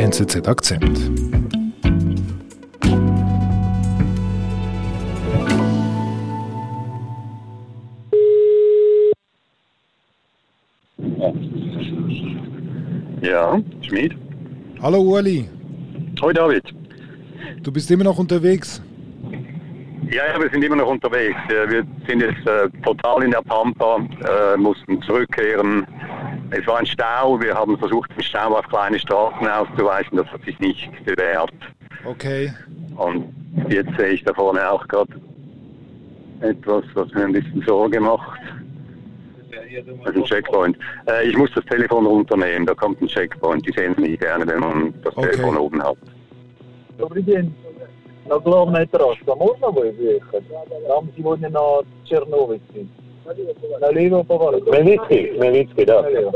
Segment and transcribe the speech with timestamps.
[0.00, 0.96] NZZ Akzent.
[13.22, 14.16] Ja, Schmid.
[14.82, 15.48] Hallo Uli,
[16.22, 16.64] Hoi David.
[17.62, 18.82] du bist immer noch unterwegs.
[20.10, 21.36] Ja, ja, wir sind immer noch unterwegs.
[21.48, 25.86] Äh, Wir sind jetzt äh, total in der Pampa, äh, mussten zurückkehren.
[26.50, 27.40] Es war ein Stau.
[27.40, 30.16] Wir haben versucht, den Stau auf kleine Straßen auszuweichen.
[30.16, 31.52] Das hat sich nicht bewährt.
[32.04, 32.52] Okay.
[32.96, 33.32] Und
[33.68, 35.12] jetzt sehe ich da vorne auch gerade
[36.40, 38.40] etwas, was mir ein bisschen Sorge macht.
[40.04, 40.78] Das ist ein Checkpoint.
[41.06, 43.66] Äh, ich muss das Telefon runternehmen, da kommt ein Checkpoint.
[43.66, 45.30] Die sehen es nicht gerne, wenn man das okay.
[45.30, 45.98] Telefon oben hat.
[48.28, 49.34] Na glavne je traska.
[49.34, 50.46] Možda bo je vjehati.
[50.88, 51.60] Tam si vodnje na
[52.04, 52.86] Černovici.
[54.23, 54.63] поворот.
[54.63, 55.37] Хмельницкий?
[55.37, 56.01] Хмельницкий, да.
[56.01, 56.31] Налево.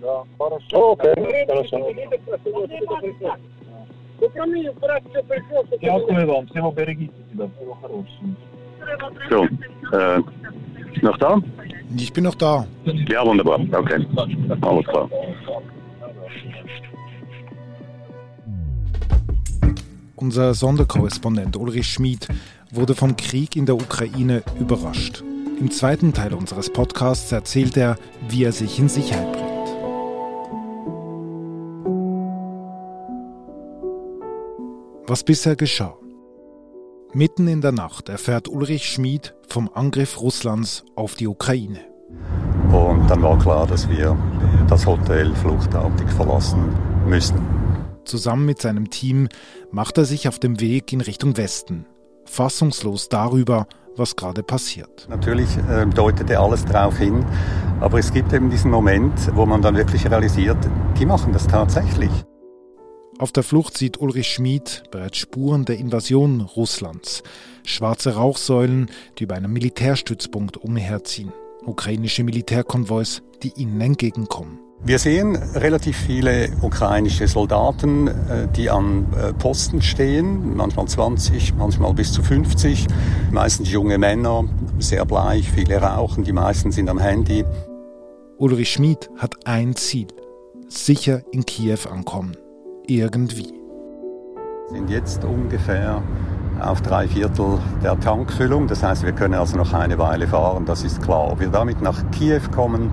[0.00, 0.92] Да, хорошо.
[0.92, 1.92] Окей, хорошо.
[5.82, 6.46] Дякую вам.
[6.46, 7.48] Всего берегите себя.
[7.56, 8.36] Всего хорошего.
[9.30, 9.48] So,
[9.92, 10.20] äh,
[11.00, 11.40] noch da?
[11.96, 12.66] Ich bin noch da.
[12.84, 13.58] Ja, wunderbar.
[13.60, 14.06] Okay,
[14.60, 15.08] alles klar.
[20.16, 22.28] Unser Sonderkorrespondent Ulrich Schmid
[22.71, 25.23] wurde vom Krieg in der Ukraine überrascht.
[25.59, 27.97] Im zweiten Teil unseres Podcasts erzählt er,
[28.29, 29.49] wie er sich in Sicherheit bringt.
[35.07, 35.97] Was bisher geschah.
[37.13, 41.79] Mitten in der Nacht erfährt Ulrich Schmid vom Angriff Russlands auf die Ukraine.
[42.71, 44.15] Und dann war klar, dass wir
[44.69, 46.71] das Hotel fluchtartig verlassen
[47.07, 47.41] müssen.
[48.05, 49.27] Zusammen mit seinem Team
[49.71, 51.85] macht er sich auf dem Weg in Richtung Westen,
[52.29, 55.07] fassungslos darüber, was gerade passiert.
[55.09, 57.25] Natürlich äh, deutete alles darauf hin,
[57.79, 60.57] aber es gibt eben diesen Moment, wo man dann wirklich realisiert,
[60.97, 62.11] die machen das tatsächlich.
[63.19, 67.21] Auf der Flucht sieht Ulrich Schmid bereits Spuren der Invasion Russlands.
[67.65, 71.33] Schwarze Rauchsäulen, die über einem Militärstützpunkt umherziehen.
[71.65, 74.59] Ukrainische Militärkonvois, die ihnen entgegenkommen.
[74.81, 81.93] Wir sehen relativ viele ukrainische Soldaten, äh, die an äh, Posten stehen, manchmal 20, manchmal
[81.93, 82.87] bis zu 50,
[83.31, 84.45] meistens junge Männer,
[84.79, 87.43] sehr bleich, viele rauchen, die meisten sind am Handy.
[88.37, 90.07] Ulrich Schmid hat ein Ziel.
[90.69, 92.37] Sicher in Kiew ankommen.
[92.87, 93.53] Irgendwie.
[94.71, 96.01] sind jetzt ungefähr
[96.61, 98.67] auf drei Viertel der Tankfüllung.
[98.67, 101.31] Das heißt, wir können also noch eine Weile fahren, das ist klar.
[101.31, 102.91] Ob wir damit nach Kiew kommen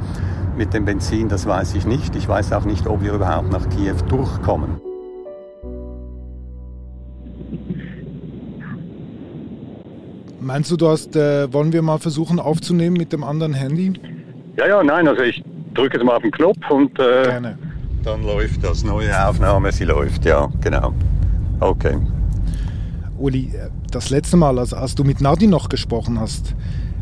[0.56, 2.16] mit dem Benzin, das weiß ich nicht.
[2.16, 4.80] Ich weiß auch nicht, ob wir überhaupt nach Kiew durchkommen.
[10.40, 13.94] Meinst du, du hast, äh, wollen wir mal versuchen aufzunehmen mit dem anderen Handy?
[14.56, 15.42] Ja, ja, nein, also ich
[15.74, 17.58] drücke jetzt mal auf den Knopf und äh, Gerne.
[18.04, 18.84] Dann läuft das.
[18.84, 20.94] Neue Aufnahme, sie läuft, ja, genau.
[21.58, 21.96] Okay.
[23.18, 26.54] Uli, äh, das letzte Mal, als, als du mit Nadi noch gesprochen hast,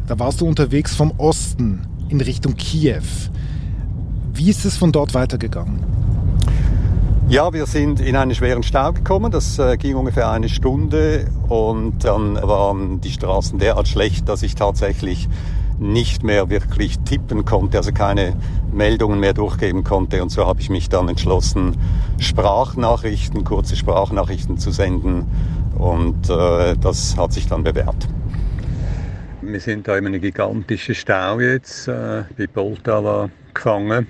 [0.06, 3.02] da warst du unterwegs vom Osten in Richtung Kiew.
[4.32, 5.80] Wie ist es von dort weitergegangen?
[7.28, 9.32] Ja, wir sind in einen schweren Stau gekommen.
[9.32, 14.54] Das äh, ging ungefähr eine Stunde und dann waren die Straßen derart schlecht, dass ich
[14.54, 15.28] tatsächlich
[15.78, 18.36] nicht mehr wirklich tippen konnte, also keine
[18.72, 20.22] Meldungen mehr durchgeben konnte.
[20.22, 21.76] Und so habe ich mich dann entschlossen,
[22.18, 25.26] Sprachnachrichten, kurze Sprachnachrichten zu senden.
[25.76, 28.08] Und äh, das hat sich dann bewährt.
[29.42, 34.06] Wir sind da in einem gigantischen Stau jetzt äh, bei Poltava gefangen.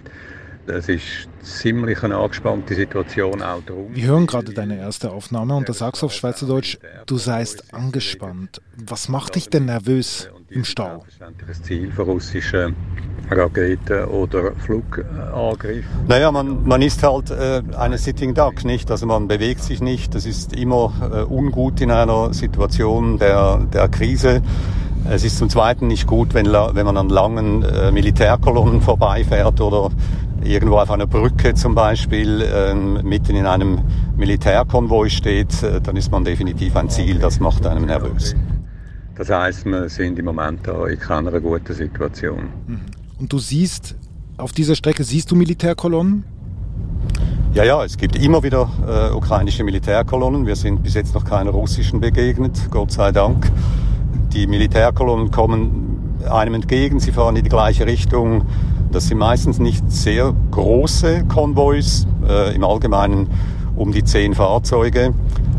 [0.66, 3.94] Es ist ziemlich eine angespannte Situation auch drum.
[3.94, 8.60] Wir hören gerade deine erste Aufnahme und da sagst du auf Schweizerdeutsch, du seist angespannt.
[8.76, 11.04] Was macht dich denn nervös im Stau?
[11.46, 12.72] Das Ziel für russische
[13.30, 15.84] Raketen oder Flugangriff.
[16.06, 18.90] Naja, man, man ist halt äh, eine Sitting Duck, nicht?
[18.90, 20.14] Also man bewegt sich nicht.
[20.14, 24.42] Das ist immer äh, ungut in einer Situation der, der Krise.
[25.10, 29.90] Es ist zum Zweiten nicht gut, wenn, wenn man an langen äh, Militärkolonnen vorbeifährt oder
[30.44, 33.80] irgendwo auf einer Brücke zum Beispiel ähm, mitten in einem
[34.16, 38.34] Militärkonvoi steht, äh, dann ist man definitiv ein Ziel, das macht einem nervös.
[39.16, 42.48] Das heißt, wir sind im Moment da in keiner guten Situation.
[43.18, 43.94] Und du siehst,
[44.36, 46.24] auf dieser Strecke siehst du Militärkolonnen?
[47.54, 50.44] Ja, ja, es gibt immer wieder äh, ukrainische Militärkolonnen.
[50.46, 53.50] Wir sind bis jetzt noch keine russischen begegnet, Gott sei Dank.
[54.32, 58.42] Die Militärkolonnen kommen einem entgegen, sie fahren in die gleiche Richtung.
[58.94, 63.26] Das sind meistens nicht sehr große Konvois, äh, im Allgemeinen
[63.74, 65.12] um die zehn Fahrzeuge.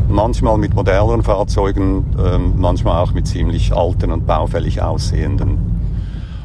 [0.08, 5.58] Manchmal mit moderneren Fahrzeugen, ähm, manchmal auch mit ziemlich alten und baufällig aussehenden.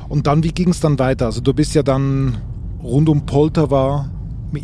[0.09, 1.27] Und dann, wie ging es dann weiter?
[1.27, 2.35] Also du bist ja dann
[2.83, 4.09] rund um Poltawa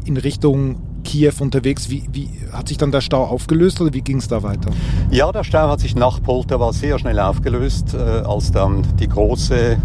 [0.03, 0.75] in Richtung
[1.05, 1.89] Kiew unterwegs.
[1.89, 4.71] Wie, wie hat sich dann der Stau aufgelöst oder wie ging es da weiter?
[5.11, 9.77] Ja, der Stau hat sich nach Poltawa sehr schnell aufgelöst, äh, als dann die große,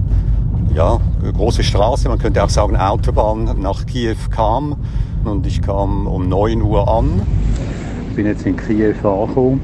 [0.74, 0.98] ja,
[1.36, 4.76] große Straße, man könnte auch sagen Autobahn, nach Kiew kam.
[5.24, 7.22] Und ich kam um 9 Uhr an.
[8.10, 9.60] Ich bin jetzt in Kiew angekommen.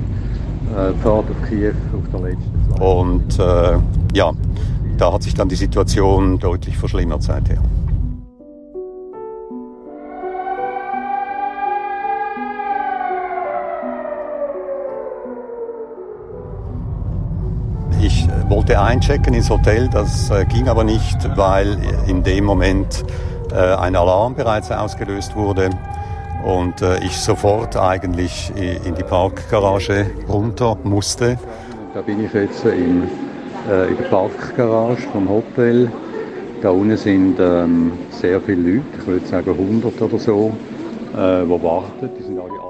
[0.70, 3.78] Äh, Fahrt auf Kiew auf der letzten Und äh,
[4.14, 4.32] ja,
[4.98, 7.58] da hat sich dann die Situation deutlich verschlimmert seither.
[18.48, 23.04] Wollte einchecken ins Hotel, das äh, ging aber nicht, weil in dem Moment
[23.52, 25.70] äh, ein Alarm bereits ausgelöst wurde
[26.44, 31.38] und äh, ich sofort eigentlich in die Parkgarage runter musste.
[31.94, 35.90] Da bin ich jetzt in, in der Parkgarage vom Hotel.
[36.62, 40.52] Da unten sind ähm, sehr viele Leute, ich würde sagen 100 oder so,
[41.14, 42.10] äh, die warten.
[42.18, 42.60] Die sind alle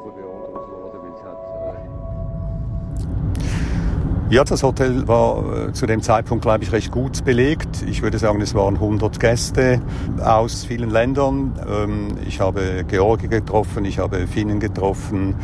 [4.30, 7.82] Ja, das Hotel war äh, zu dem Zeitpunkt, glaube ich, recht gut belegt.
[7.88, 9.80] Ich würde sagen, es waren 100 Gäste
[10.22, 11.54] aus vielen Ländern.
[11.66, 15.34] Ähm, ich habe Georgier getroffen, ich habe Finnen getroffen,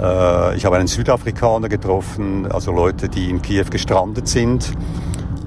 [0.00, 4.72] äh, ich habe einen Südafrikaner getroffen, also Leute, die in Kiew gestrandet sind.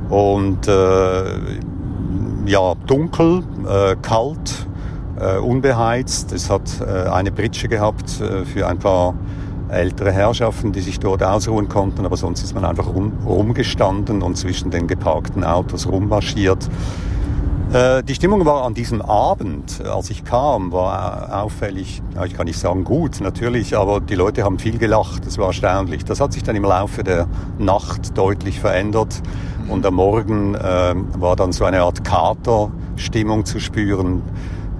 [0.09, 1.23] Und äh,
[2.45, 3.43] ja, dunkel,
[4.01, 4.67] kalt,
[5.43, 6.31] unbeheizt.
[6.31, 9.13] Es hat eine Pritsche gehabt für ein paar
[9.71, 14.37] ältere Herrschaften, die sich dort ausruhen konnten, aber sonst ist man einfach rum, rumgestanden und
[14.37, 16.69] zwischen den geparkten Autos rummarschiert.
[17.73, 22.45] Äh, die Stimmung war an diesem Abend, als ich kam, war auffällig, ja, ich kann
[22.45, 26.03] nicht sagen gut, natürlich, aber die Leute haben viel gelacht, das war erstaunlich.
[26.03, 27.27] Das hat sich dann im Laufe der
[27.57, 29.21] Nacht deutlich verändert
[29.69, 34.21] und am Morgen äh, war dann so eine Art Katerstimmung zu spüren.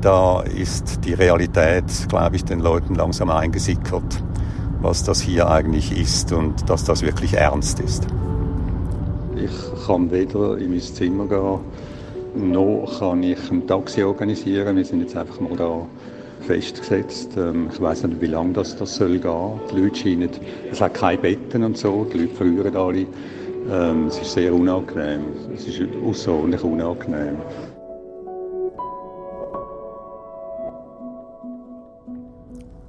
[0.02, 4.22] Da ist die Realität, glaube ich, den Leuten langsam eingesickert
[4.82, 8.08] was das hier eigentlich ist und dass das wirklich ernst ist.
[9.36, 14.78] Ich kann weder in mein Zimmer gehen, noch kann ich ein Taxi organisieren.
[14.78, 15.86] Wir sind jetzt einfach mal da
[16.42, 17.32] festgesetzt.
[17.38, 19.60] Ähm, ich weiß nicht, wie lange das, das soll gehen.
[19.72, 20.30] Die Leute scheinen,
[20.72, 23.06] es hat keine Betten und so, die Leute frieren alle.
[23.70, 25.22] Ähm, es ist sehr unangenehm.
[25.56, 27.38] Es ist außerordentlich unangenehm.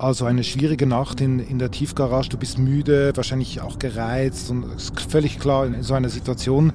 [0.03, 4.65] Also eine schwierige Nacht in, in der Tiefgarage, du bist müde, wahrscheinlich auch gereizt und
[4.75, 6.73] ist völlig klar in so einer Situation.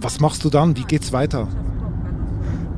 [0.00, 0.76] Was machst du dann?
[0.76, 1.46] Wie geht's weiter?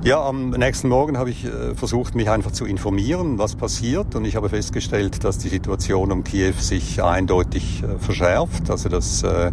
[0.05, 4.15] Ja, am nächsten Morgen habe ich äh, versucht, mich einfach zu informieren, was passiert.
[4.15, 8.69] Und ich habe festgestellt, dass die Situation um Kiew sich eindeutig äh, verschärft.
[8.69, 9.53] Also dass äh,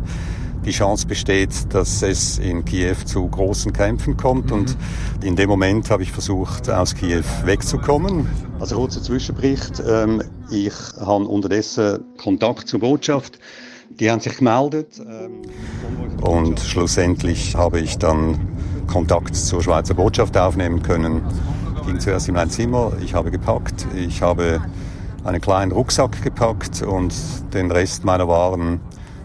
[0.65, 4.47] die Chance besteht, dass es in Kiew zu großen Kämpfen kommt.
[4.47, 4.53] Mhm.
[4.53, 4.77] Und
[5.23, 8.27] in dem Moment habe ich versucht, aus Kiew wegzukommen.
[8.59, 9.81] Also kurzer Zwischenbericht.
[9.87, 10.21] Ähm,
[10.51, 13.39] ich habe unterdessen Kontakt zur Botschaft.
[13.89, 14.99] Die haben sich gemeldet.
[14.99, 15.41] Ähm,
[16.21, 18.39] und schlussendlich habe ich dann
[18.87, 21.21] Kontakt zur Schweizer Botschaft aufnehmen können.
[21.77, 22.93] Ich ging zuerst in mein Zimmer.
[23.03, 23.87] Ich habe gepackt.
[23.95, 24.61] Ich habe
[25.23, 27.13] einen kleinen Rucksack gepackt und
[27.53, 28.79] den Rest meiner Waren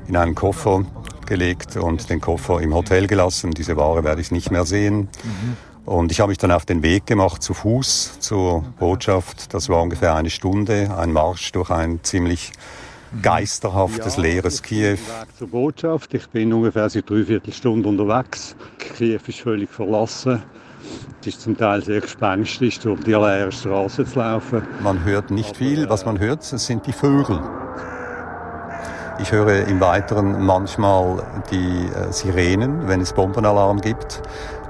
[0.06, 0.84] in einen Koffer
[1.26, 3.52] gelegt und den Koffer im Hotel gelassen.
[3.52, 5.08] Diese Ware werde ich nicht mehr sehen.
[5.22, 5.56] Mhm.
[5.86, 9.52] Und ich habe mich dann auf den Weg gemacht zu Fuß zur Botschaft.
[9.52, 12.52] Das war ungefähr eine Stunde, ein Marsch durch ein ziemlich
[13.22, 14.98] geisterhaftes, ja, leeres Kiew.
[15.38, 16.14] Zur Botschaft.
[16.14, 18.56] Ich bin ungefähr seit dreiviertel Stunde unterwegs.
[18.78, 20.42] Kiew ist völlig verlassen.
[21.20, 24.62] Es ist zum Teil sehr gespenstisch, durch die leere Straße zu laufen.
[24.82, 25.88] Man hört nicht viel.
[25.88, 27.40] Was man hört, sind die Vögel.
[29.20, 34.20] Ich höre im Weiteren manchmal die äh, Sirenen, wenn es Bombenalarm gibt.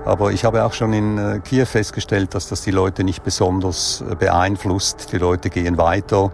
[0.05, 4.05] Aber ich habe auch schon in äh, Kiew festgestellt, dass das die Leute nicht besonders
[4.09, 5.13] äh, beeinflusst.
[5.13, 6.31] Die Leute gehen weiter.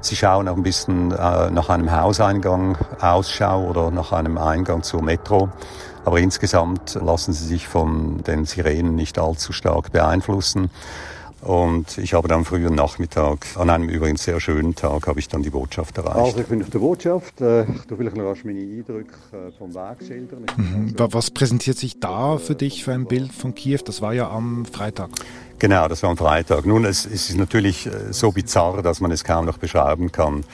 [0.00, 5.48] Sie schauen auch ein bisschen nach einem Hauseingang Ausschau oder nach einem Eingang zur Metro.
[6.04, 10.70] Aber insgesamt lassen sie sich von den Sirenen nicht allzu stark beeinflussen.
[11.42, 15.42] Und ich habe dann frühen Nachmittag, an einem übrigens sehr schönen Tag, habe ich dann
[15.42, 16.16] die Botschaft erreicht.
[16.16, 17.40] Also ich bin auf der Botschaft.
[17.40, 20.46] Äh, du vielleicht noch meine Eindrücke äh, vom Weg schildern.
[20.56, 20.94] Mhm.
[20.96, 23.80] Was präsentiert sich da für dich für ein Bild von Kiew?
[23.84, 25.10] Das war ja am Freitag.
[25.58, 26.64] Genau, das war am Freitag.
[26.64, 30.44] Nun, es, es ist natürlich äh, so bizarr, dass man es kaum noch beschreiben kann.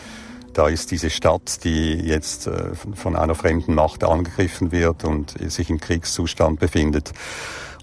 [0.59, 5.71] Da ist diese Stadt, die jetzt äh, von einer fremden Macht angegriffen wird und sich
[5.71, 7.13] im Kriegszustand befindet.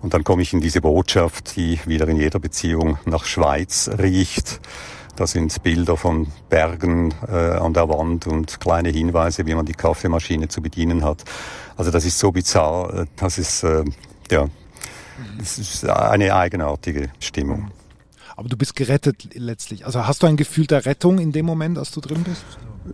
[0.02, 4.60] Und dann komme ich in diese Botschaft, die wieder in jeder Beziehung nach Schweiz riecht.
[5.16, 9.72] Da sind Bilder von Bergen äh, an der Wand und kleine Hinweise, wie man die
[9.72, 11.24] Kaffeemaschine zu bedienen hat.
[11.78, 13.86] Also das ist so bizarr, äh, dass es äh,
[14.30, 14.48] ja,
[15.42, 17.72] es ist eine eigenartige Stimmung.
[18.36, 19.86] Aber du bist gerettet letztlich.
[19.86, 22.44] Also hast du ein Gefühl der Rettung in dem Moment, als du drin bist?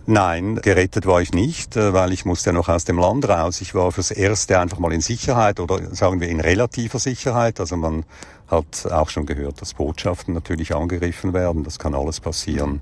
[0.05, 3.60] Nein, gerettet war ich nicht, äh, weil ich musste ja noch aus dem Land raus.
[3.60, 7.60] Ich war fürs Erste einfach mal in Sicherheit oder sagen wir in relativer Sicherheit.
[7.60, 8.05] Also man
[8.48, 11.63] hat auch schon gehört, dass Botschaften natürlich angegriffen werden.
[11.63, 12.81] Das kann alles passieren.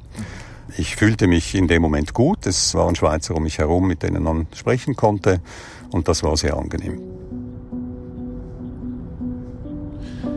[0.78, 2.46] Ich fühlte mich in dem Moment gut.
[2.46, 5.42] Es waren Schweizer um mich herum, mit denen man sprechen konnte.
[5.90, 7.02] Und das war sehr angenehm.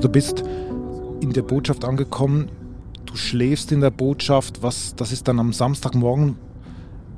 [0.00, 0.43] Du bist
[1.23, 2.50] in der Botschaft angekommen.
[3.07, 4.62] Du schläfst in der Botschaft.
[4.62, 6.37] Was, das ist dann am Samstagmorgen,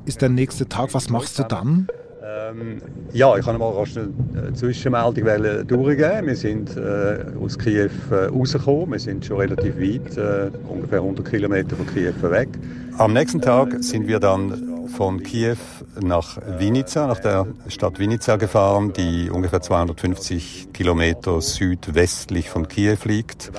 [0.05, 0.93] ist der nächste Tag.
[0.93, 1.89] Was machst du dann?
[2.23, 2.81] Ähm,
[3.13, 6.27] ja, ich kann mal rasch eine Zwischenmeldung durchgeben.
[6.27, 8.93] Wir sind äh, aus Kiew äh, rausgekommen.
[8.93, 12.49] Wir sind schon relativ weit, äh, ungefähr 100 Kilometer von Kiew weg.
[12.99, 15.57] Am nächsten Tag sind wir dann von Kiew
[16.01, 23.53] nach Vinica, nach der Stadt Vinica gefahren, die ungefähr 250 Kilometer südwestlich von Kiew liegt.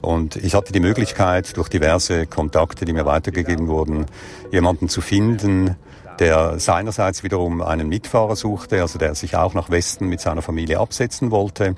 [0.00, 4.06] Und ich hatte die Möglichkeit, durch diverse Kontakte, die mir weitergegeben wurden,
[4.52, 5.76] jemanden zu finden,
[6.18, 10.78] der seinerseits wiederum einen Mitfahrer suchte, also der sich auch nach Westen mit seiner Familie
[10.78, 11.74] absetzen wollte.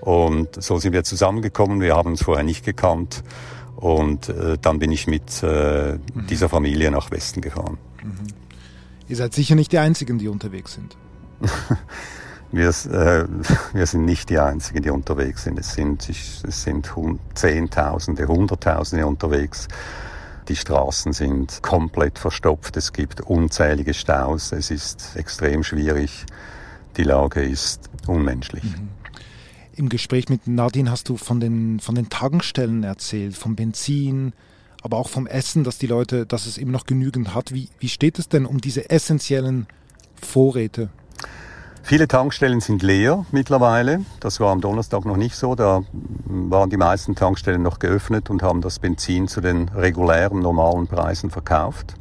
[0.00, 1.80] Und so sind wir zusammengekommen.
[1.80, 3.22] Wir haben uns vorher nicht gekannt.
[3.76, 5.98] Und äh, dann bin ich mit äh,
[6.28, 7.78] dieser Familie nach Westen gefahren.
[8.02, 8.26] Mhm.
[9.08, 10.96] Ihr seid sicher nicht die Einzigen, die unterwegs sind.
[12.52, 13.26] wir, äh,
[13.72, 15.58] wir sind nicht die Einzigen, die unterwegs sind.
[15.58, 16.92] Es sind, es sind
[17.34, 19.68] Zehntausende, Hunderttausende unterwegs.
[20.48, 22.76] Die Straßen sind komplett verstopft.
[22.76, 24.52] Es gibt unzählige Staus.
[24.52, 26.26] Es ist extrem schwierig.
[26.96, 28.64] Die Lage ist unmenschlich.
[28.64, 28.88] Mhm.
[29.74, 34.32] Im Gespräch mit Nadine hast du von den, von den Tankstellen erzählt, vom Benzin,
[34.82, 37.52] aber auch vom Essen, dass die Leute, dass es eben noch genügend hat.
[37.52, 39.66] Wie, wie steht es denn um diese essentiellen
[40.20, 40.88] Vorräte?
[41.82, 44.04] Viele Tankstellen sind leer mittlerweile.
[44.20, 45.54] Das war am Donnerstag noch nicht so.
[45.54, 45.82] Da
[46.24, 51.30] waren die meisten Tankstellen noch geöffnet und haben das Benzin zu den regulären, normalen Preisen
[51.30, 51.94] verkauft.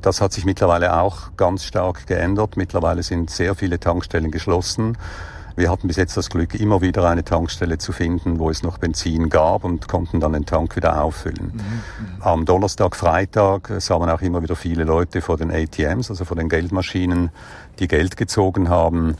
[0.00, 2.56] Das hat sich mittlerweile auch ganz stark geändert.
[2.56, 4.96] Mittlerweile sind sehr viele Tankstellen geschlossen.
[5.60, 8.78] Wir hatten bis jetzt das Glück, immer wieder eine Tankstelle zu finden, wo es noch
[8.78, 11.52] Benzin gab und konnten dann den Tank wieder auffüllen.
[11.52, 12.22] Mhm, mhm.
[12.22, 16.38] Am Donnerstag, Freitag sah man auch immer wieder viele Leute vor den ATMs, also vor
[16.38, 17.28] den Geldmaschinen,
[17.78, 19.18] die Geld gezogen haben.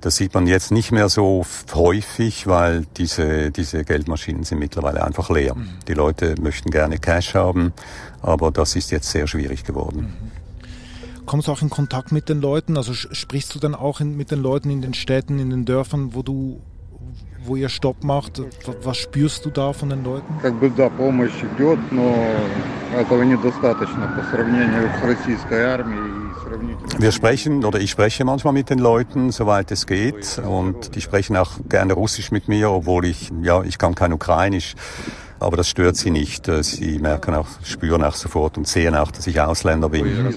[0.00, 5.28] Das sieht man jetzt nicht mehr so häufig, weil diese, diese Geldmaschinen sind mittlerweile einfach
[5.28, 5.56] leer.
[5.56, 5.68] Mhm.
[5.88, 7.74] Die Leute möchten gerne Cash haben,
[8.22, 10.16] aber das ist jetzt sehr schwierig geworden.
[10.22, 10.35] Mhm.
[11.26, 12.76] Kommst du auch in Kontakt mit den Leuten?
[12.76, 16.14] Also sprichst du dann auch in, mit den Leuten in den Städten, in den Dörfern,
[16.14, 16.60] wo du
[17.46, 18.42] wo ihr Stopp macht?
[18.82, 20.26] Was spürst du da von den Leuten?
[26.98, 31.36] Wir sprechen oder ich spreche manchmal mit den Leuten, soweit es geht, und die sprechen
[31.36, 34.74] auch gerne Russisch mit mir, obwohl ich ja ich kann kein Ukrainisch.
[35.38, 36.50] Aber das stört sie nicht.
[36.62, 40.34] Sie merken auch, spüren auch sofort und sehen auch, dass ich Ausländer bin.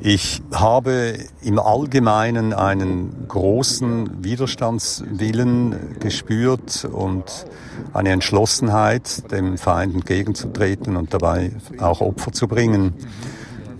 [0.00, 7.46] Ich habe im Allgemeinen einen großen Widerstandswillen gespürt und
[7.92, 12.94] eine Entschlossenheit, dem Feind entgegenzutreten und dabei auch Opfer zu bringen.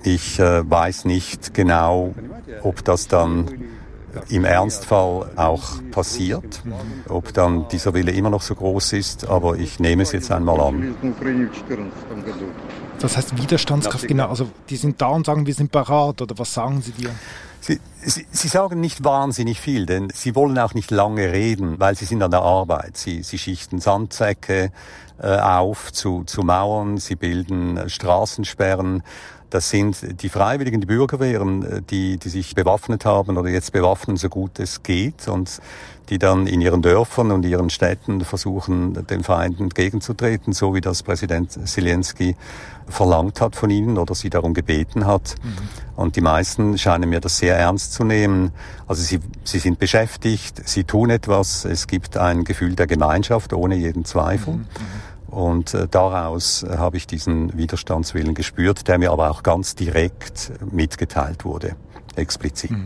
[0.02, 2.14] Ich äh, weiß nicht genau,
[2.62, 3.48] ob das dann
[4.28, 6.62] im Ernstfall auch passiert.
[7.08, 10.60] Ob dann dieser Wille immer noch so groß ist, aber ich nehme es jetzt einmal
[10.60, 10.94] an.
[13.00, 14.28] Das heißt Widerstandskraft, genau.
[14.28, 17.10] Also die sind da und sagen, wir sind parat oder was sagen sie dir?
[17.60, 21.96] Sie, sie, sie sagen nicht wahnsinnig viel, denn sie wollen auch nicht lange reden, weil
[21.96, 22.98] sie sind an der Arbeit.
[22.98, 24.70] Sie, sie schichten Sandsäcke
[25.18, 29.02] äh, auf zu, zu Mauern, sie bilden äh, Straßensperren
[29.54, 34.16] das sind die Freiwilligen, die Bürgerwehren, äh, die, die sich bewaffnet haben oder jetzt bewaffnen,
[34.16, 35.60] so gut es geht und
[36.10, 41.04] die dann in ihren Dörfern und ihren Städten versuchen, den Feinden entgegenzutreten, so wie das
[41.04, 42.36] Präsident Zelensky
[42.88, 45.36] verlangt hat von ihnen oder sie darum gebeten hat.
[45.42, 45.52] Mhm.
[45.96, 48.50] Und die meisten scheinen mir das sehr ernst zu nehmen.
[48.88, 53.76] Also sie, sie sind beschäftigt, sie tun etwas, es gibt ein Gefühl der Gemeinschaft ohne
[53.76, 54.54] jeden Zweifel.
[54.54, 54.66] Mhm.
[55.34, 60.52] Und äh, daraus äh, habe ich diesen Widerstandswillen gespürt, der mir aber auch ganz direkt
[60.70, 61.74] mitgeteilt wurde,
[62.14, 62.70] explizit.
[62.70, 62.84] Mhm.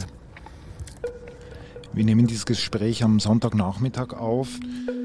[1.93, 4.49] Wir nehmen dieses Gespräch am Sonntagnachmittag auf.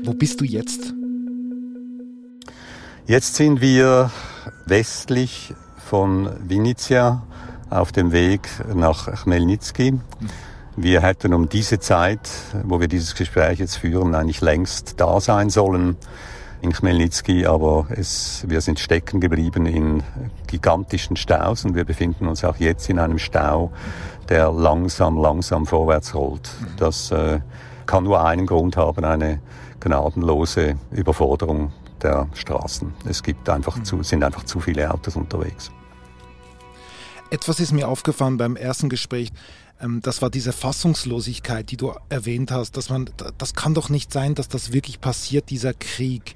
[0.05, 0.93] Wo bist du jetzt?
[3.07, 4.09] Jetzt sind wir
[4.65, 7.23] westlich von Vinnytsia
[7.69, 9.99] auf dem Weg nach Chmelnytsky.
[10.77, 12.29] Wir hätten um diese Zeit,
[12.63, 15.97] wo wir dieses Gespräch jetzt führen, eigentlich längst da sein sollen.
[16.63, 20.01] In Chmelnitsky, aber es, wir sind stecken geblieben in
[20.47, 23.71] gigantischen Staus und wir befinden uns auch jetzt in einem Stau,
[24.29, 26.49] der langsam, langsam vorwärts rollt.
[26.77, 27.41] Das äh,
[27.85, 29.41] kann nur einen Grund haben, eine
[29.81, 32.93] gnadenlose Überforderung der Straßen.
[33.05, 35.69] Es gibt einfach zu, sind einfach zu viele Autos unterwegs.
[37.29, 39.31] Etwas ist mir aufgefallen beim ersten Gespräch.
[39.83, 44.11] Ähm, das war diese Fassungslosigkeit, die du erwähnt hast, dass man, das kann doch nicht
[44.11, 46.35] sein, dass das wirklich passiert, dieser Krieg.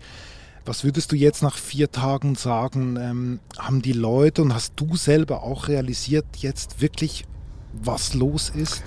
[0.66, 2.98] Was würdest du jetzt nach vier Tagen sagen?
[2.98, 7.26] Ähm, haben die Leute und hast du selber auch realisiert jetzt wirklich,
[7.74, 8.84] was los ist?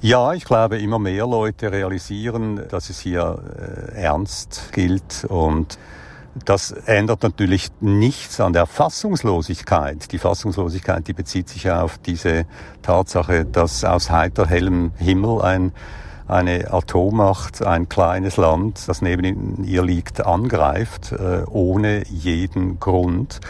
[0.00, 5.76] Ja, ich glaube, immer mehr Leute realisieren, dass es hier äh, ernst gilt und
[6.44, 10.12] das ändert natürlich nichts an der Fassungslosigkeit.
[10.12, 12.44] Die Fassungslosigkeit, die bezieht sich auf diese
[12.82, 15.72] Tatsache, dass aus heiter hellem Himmel ein,
[16.26, 23.40] eine Atommacht, ein kleines Land, das neben ihr liegt, angreift, äh, ohne jeden Grund.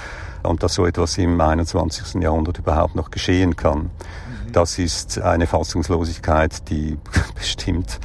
[0.42, 2.22] Und dass so etwas im 21.
[2.22, 3.78] Jahrhundert überhaupt noch geschehen kann.
[3.78, 4.52] Mhm.
[4.52, 6.96] Das ist eine Fassungslosigkeit, die
[7.34, 7.98] bestimmt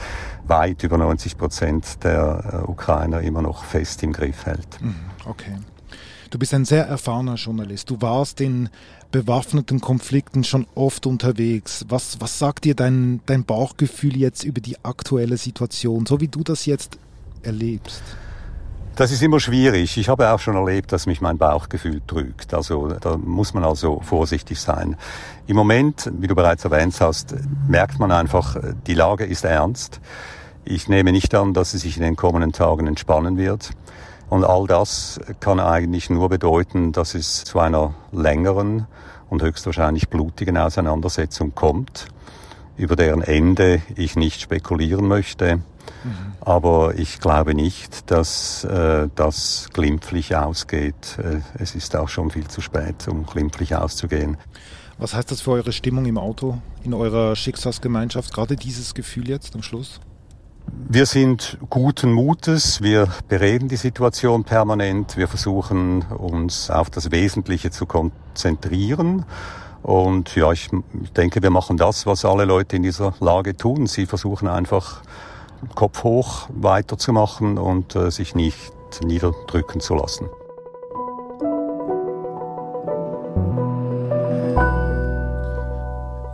[0.47, 4.81] weit über 90 Prozent der äh, Ukrainer immer noch fest im Griff hält.
[4.81, 4.95] Mhm,
[5.25, 5.57] okay.
[6.29, 7.89] Du bist ein sehr erfahrener Journalist.
[7.89, 8.69] Du warst in
[9.11, 11.85] bewaffneten Konflikten schon oft unterwegs.
[11.89, 16.43] Was, was sagt dir dein, dein Bauchgefühl jetzt über die aktuelle Situation, so wie du
[16.43, 16.97] das jetzt
[17.43, 18.01] erlebst?
[18.95, 19.97] Das ist immer schwierig.
[19.97, 22.53] Ich habe auch schon erlebt, dass mich mein Bauchgefühl trügt.
[22.53, 24.97] Also da muss man also vorsichtig sein.
[25.47, 27.33] Im Moment, wie du bereits erwähnt hast,
[27.67, 29.99] merkt man einfach, die Lage ist ernst.
[30.63, 33.71] Ich nehme nicht an, dass sie sich in den kommenden Tagen entspannen wird.
[34.29, 38.85] Und all das kann eigentlich nur bedeuten, dass es zu einer längeren
[39.27, 42.09] und höchstwahrscheinlich blutigen Auseinandersetzung kommt,
[42.77, 45.61] über deren Ende ich nicht spekulieren möchte.
[46.03, 46.33] Mhm.
[46.41, 51.17] Aber ich glaube nicht, dass äh, das glimpflich ausgeht.
[51.17, 54.37] Äh, es ist auch schon viel zu spät, um glimpflich auszugehen.
[54.97, 59.55] Was heißt das für eure Stimmung im Auto, in eurer Schicksalsgemeinschaft, gerade dieses Gefühl jetzt
[59.55, 59.99] am Schluss?
[60.87, 67.71] Wir sind guten Mutes, wir bereden die Situation permanent, wir versuchen uns auf das Wesentliche
[67.71, 69.25] zu konzentrieren.
[69.81, 70.69] Und ja, ich
[71.17, 73.87] denke, wir machen das, was alle Leute in dieser Lage tun.
[73.87, 75.01] Sie versuchen einfach
[75.75, 78.73] Kopf hoch weiterzumachen und äh, sich nicht
[79.03, 80.29] niederdrücken zu lassen.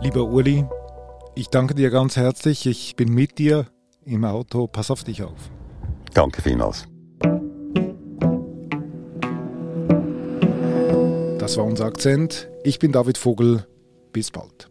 [0.02, 0.66] Lieber Uli,
[1.34, 2.66] ich danke dir ganz herzlich.
[2.66, 3.66] Ich bin mit dir
[4.04, 4.66] im Auto.
[4.66, 5.50] Pass auf dich auf.
[6.14, 6.86] Danke vielmals.
[11.38, 12.48] Das war unser Akzent.
[12.64, 13.66] Ich bin David Vogel.
[14.12, 14.69] Bis bald.